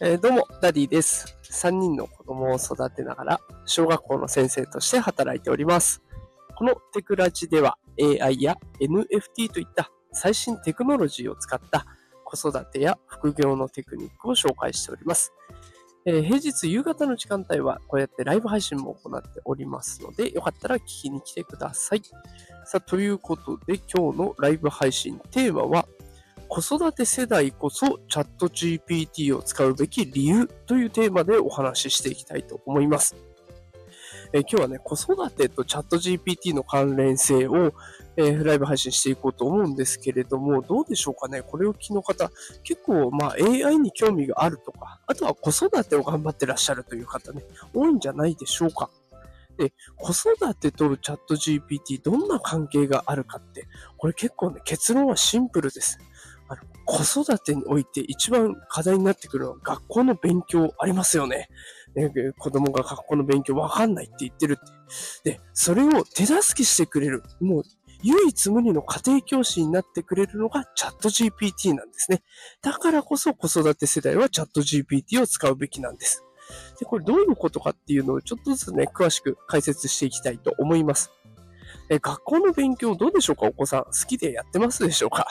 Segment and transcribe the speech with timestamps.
[0.00, 1.38] えー、どうも、ダディです。
[1.52, 6.02] 3人の子供を育てながら、小学校の先生として働いております。
[6.56, 11.86] このテクラジでは AI や NFT といった最新テクノロジーを使った
[12.24, 15.32] 子育てや副業のテクニックを紹介しております。
[16.06, 22.02] えー、平日夕方の時間帯はこうやってライブ配信も行っておりますので、よかったら聞きに来てください。
[22.64, 25.86] さあ、ということで今日のライブ配信テーマは
[26.48, 33.16] 子育て世代こそチャット GPT を使うべき理由というテーマでお話ししていきたいと思います。
[34.32, 37.72] え今日はね、子育てとチャット GPT の関連性を、
[38.16, 41.42] えー、ライブ配信していこうと思うんですけれども、どうでしょうかね？
[41.42, 42.30] これを聞きの方、
[42.64, 48.90] 結構、まあ、AI に興味があるとか、あとは子育てを頑張ってらっしゃるという方ね、多いんじゃないでしょうか？
[49.56, 55.98] で、子育てとチャット GPT どんな関係があるかって、これ結構ね、結論はシンプルです。
[56.84, 61.48] 子育てにおいて一番課題になってくるのは学校の勉強ありますよね。
[61.94, 65.32] ね子供が学校の勉強わかんないって言ってるって。
[65.32, 67.22] で、それを手助けしてくれる。
[67.40, 67.62] もう
[68.02, 72.22] 唯一無二の家庭教師になってくれるのがチャット GPT なんですね。
[72.60, 76.22] だからこそ子育て世代はチャット GPT を使うべきなんです。
[76.78, 81.10] で、これどういうことかっていうのをちょっとずつね、詳しく解説していきたいと思います。
[81.88, 83.46] え学校の勉強どうでしょうか？
[83.46, 83.84] お子さん。
[83.84, 85.26] 好きでやってますでしょうか？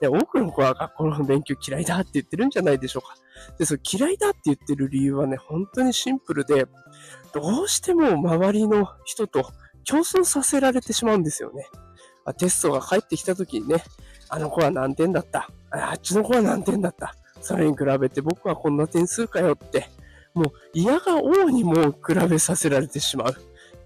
[0.00, 3.16] で、多くの子は学校の勉強嫌いだって言ってるんじゃないでしょうか。
[3.58, 6.66] で、その嫌いだって言ってる理由はね、本当にシンプルで、
[7.32, 9.50] どうしても周りの人と
[9.84, 11.66] 競争させられてしまうんですよね。
[12.24, 13.82] まテストが返ってきた時にね、
[14.28, 15.50] あの子は何点だった？
[15.70, 17.14] あっちの子は何点だった？
[17.40, 19.88] それに比べて僕はこんな点数かよって、
[20.34, 23.30] もう嫌が王にも比べさせられてしま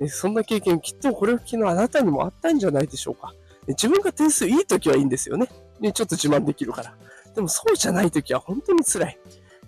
[0.01, 0.09] う。
[0.09, 3.33] そんな経験きっとこれを昨日あなたにもあったんじゃないでしょうか。
[3.69, 5.49] 自分が点数いい時はいいんですよね。
[5.83, 6.95] ね、ちょっと自慢できるから。
[7.35, 9.19] でもそうじゃない時は本当に辛い。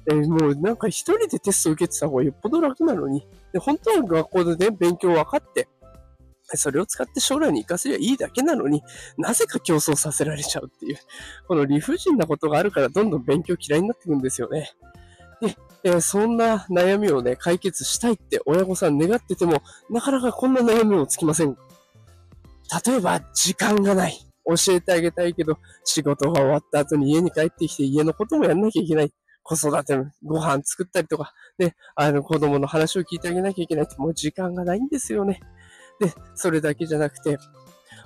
[0.06, 5.68] えー、もうなんか一人でテスト受けてた方がよっぽど楽なのに、で本当は学校でね、勉強分かって、
[6.56, 8.82] それを使って将来に活かせりゃいいだけなのに
[9.16, 10.98] なぜか競争させられちゃうっていう、
[11.48, 14.72] この理不尽なことがあるからどんどん勉強嫌いになってくんですよね。
[15.40, 21.56] で、えー、そんな悩みをね、解決したいって親御さん願ってても、なかなかこんな悩みもつきません。
[22.86, 24.18] 例えば、時間がない。
[24.46, 29.12] 教えてあげたいけど、仕事が終わった後に家に帰ってきて家のこともやんなきゃいけない。
[29.46, 35.40] 子育てのご飯作ったりとか、ね、あの子供の話を聞いてあげなきゃいけないって、もう時間がないんですよね。
[36.00, 37.36] で、それだけじゃなくて、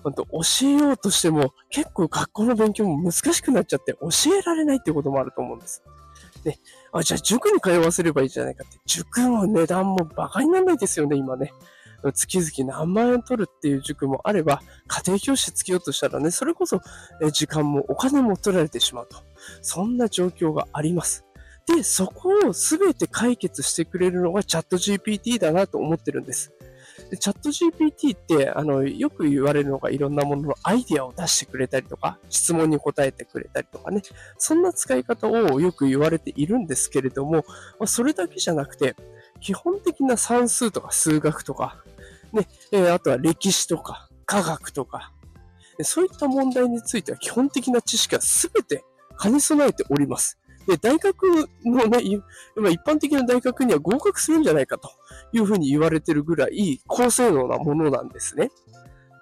[0.03, 5.83] 本当教えようとしても結構学校の勉強も難しくなっちゃって教えられないってこともあると思うんです。
[6.45, 6.59] で、
[6.93, 8.79] あ、じゃあ塾に通わせればいいじゃないかって。
[8.87, 11.53] 塾の値段も馬鹿にならないですよね、今ね。
[12.13, 16.81] 月々何万円取るっていう塾もあれば、家庭教師つけようとしたらね、それこそ
[17.33, 19.19] 時間もお金も取られてしまうと。
[19.63, 21.25] そんな状況があります。
[21.67, 26.53] で、そこを全て解決してくれるのがチャット GPT だなと思ってるんです。
[27.11, 34.03] でチャット GPT って、あの、よく言われるのがいろんなもののアイディアを出してくれたりとか、質問に答えてくれたりとかね、
[34.37, 37.45] そんな使い方をよく言われているんですけれども、ま
[37.81, 38.97] あ、それだけじゃなくて、
[39.41, 41.83] 基本的な算数とか数学とか、
[42.33, 45.13] ね、え、あとは歴史とか科学とか、
[45.83, 48.85] そういった問題については基本的な知識は全て
[49.21, 50.39] 兼ね備えております。
[50.67, 52.21] で、大学のね、一
[52.83, 54.91] 般的な大学には合格するんじゃないかと
[55.33, 58.51] いうふうに言われてるぐらい高性能なものなんですね。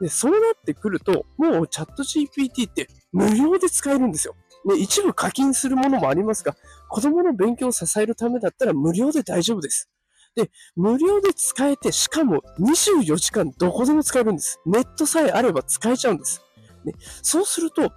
[0.01, 4.35] で、そうなってくると、もうチャット GPT って無料で使えるんですよ。
[4.65, 6.57] ね、一部課金するものもありますが、
[6.89, 9.89] 子供の勉強を支えるためだったら無料で大丈夫です。
[10.37, 14.61] で、無料で使えて、しかも24時間どこでも使えるんです。
[14.67, 16.43] ネットさえあれば使えちゃうんです。
[16.85, 16.93] ね、
[17.23, 17.91] そうすると、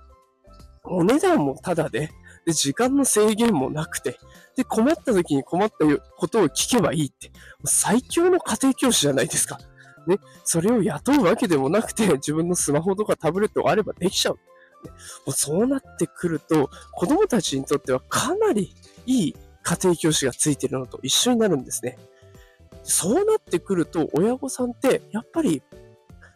[0.86, 2.10] お値段もタダで、
[2.46, 4.18] で、時間の制限もなくて、
[4.56, 5.86] で、困った時に困った
[6.16, 7.32] ことを聞けばいいって、
[7.66, 9.60] 最強の家庭教師じゃないですか。
[10.08, 14.36] ね、それを雇うわけでもなくて、自分のスマホとかタブレットがあればできちゃう。
[14.36, 14.98] ね、も
[15.28, 18.74] うそうなってくると、子供たちにとってはかなり
[19.06, 22.00] いい家庭教師がついてるのと一緒になるんですね。
[22.90, 25.62] そうなってくると、親御さんって、やっぱり、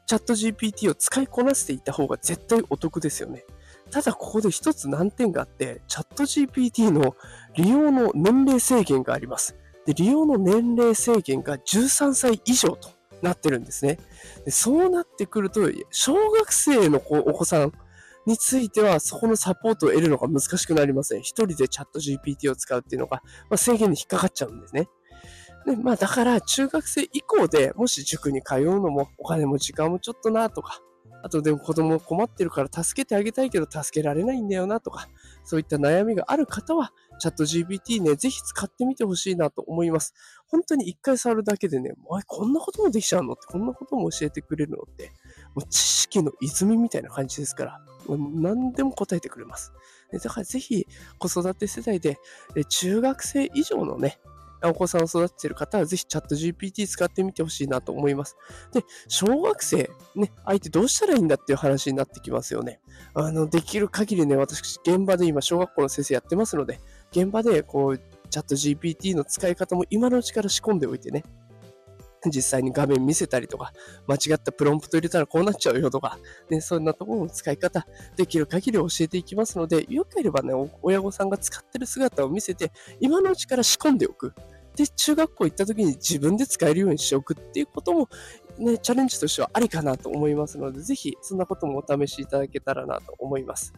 [0.06, 3.46] チャット GPT を使いこなしていた方が絶対お得ですよね。
[3.90, 7.16] ただここで一つ難点があって、チャット GPT の
[7.56, 9.56] 利用の年齢制限があります。
[9.86, 12.90] で、利用の年齢制限が13歳以上と
[13.22, 13.98] なってるんですね。
[14.46, 15.62] でそうなってくると、
[15.92, 17.72] 小学生のお子さん
[18.26, 21.22] については、そこのサポートを得るのが難しくなりません。
[21.22, 24.88] 一人でチャット GPT を使うっていうのが、まあ、制限に引っかかっちゃうんですね。
[25.66, 30.82] で、まあだから中学生以降でもし塾に通うのもお金も時間もちょっとなとか、
[31.24, 35.08] あとでも子供困ってるから助けてあげたいけど助けられないんだよなとか、
[35.46, 40.14] そういった悩みがある方は、チャット GPT ね、ぜひ使ってみてほしいなと思います。
[40.48, 45.12] 本当に一回触るだけでね、おい、こんなこともできちゃうのって、こんなことも教えてくれるのって、
[45.56, 49.72] もう知識の泉みたいな感じですから、何でも答えてくれます。
[50.12, 50.86] だからぜひ
[51.18, 52.18] 子育て世代で
[52.68, 54.20] 中学生以上のね、
[54.70, 58.38] お子さんを育てている方はぜひチャット GPT 使ってみてほしいなと思います。
[58.74, 62.80] で、小学生、ね、相手どうしたらいいんだっていう話になってきますよね。
[63.14, 66.80] あの、できる限りね、私、現場で今、小学校の先生やってますので、
[67.12, 67.98] 現場でこう、
[68.30, 71.24] チャット GPT の使い方も今のうちから仕込んでおいてね、
[72.30, 73.74] 実際に画面見せたりとか、
[74.08, 76.18] 間違ったプロンプト入れたらこうなっちゃうよとか、
[76.50, 77.86] ね、そんなところの使い方、
[78.16, 84.34] できる限り教えていきますので、よければね、親御さんが使ってる姿を見せて、今のうちから仕込んでおく。
[84.76, 88.10] で、中学校行った時に自分で使えるようにしておくっていうことも、
[88.58, 93.74] ね、チャレンジとしてはありかなと思いますので、ぜひそんなこともお試しいただけたらなと思います。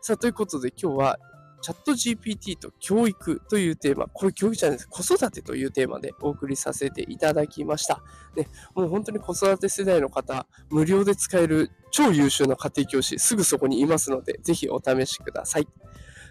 [0.00, 1.18] さあ、ということで今日は
[1.64, 8.02] チャット GPT と教育というテーマ、これ教育じゃないです、子育てというテーマでお送りさせていただきました。
[8.36, 15.68] ね、もう本当に子育て世代の方、無料で使える超優秀な家庭教師、すぐそこにいますので、ぜひお試しください。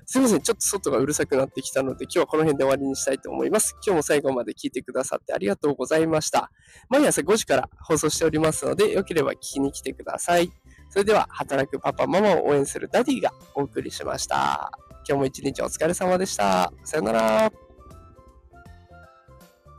[0.06, 0.42] すいません。
[0.42, 3.76] ちょっと外がうるさくなってきたので、今日はこの辺で終わりにしたいと思います。
[3.86, 6.52] 今日も最後まで聞いてくださってありがとうございました。
[6.90, 10.52] 毎朝5時から放送しておりますので、よければ聞きに来てください。
[10.90, 14.72] それでは、働くパパ、ママを応援するダディがお送りしました。
[15.08, 16.72] 今日も一日お疲れ様でした。
[16.84, 17.63] さよなら。